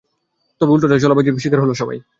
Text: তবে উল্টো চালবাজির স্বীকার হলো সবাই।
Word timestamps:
তবে 0.61 0.71
উল্টো 0.71 0.87
চালবাজির 0.93 1.33
স্বীকার 1.35 1.59
হলো 1.59 1.73
সবাই। 1.73 1.97